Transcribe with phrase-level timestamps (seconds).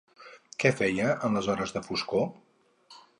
[0.63, 2.25] Què feia en les hores de foscor?